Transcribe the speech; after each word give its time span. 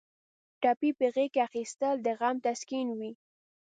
ټپي 0.61 0.89
په 0.97 1.05
غېږ 1.13 1.29
کې 1.33 1.41
اخیستل 1.47 1.95
د 2.05 2.07
غم 2.19 2.35
تسکین 2.45 2.87
وي. 2.97 3.11